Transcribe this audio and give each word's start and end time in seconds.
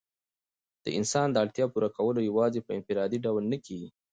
د 0.83 0.85
انسان 0.99 1.27
د 1.31 1.35
اړتیا 1.43 1.65
پوره 1.73 1.89
کول 1.97 2.15
یوازي 2.29 2.59
په 2.63 2.71
انفرادي 2.77 3.19
ډول 3.25 3.43
نه 3.53 3.57
کيږي. 3.65 3.89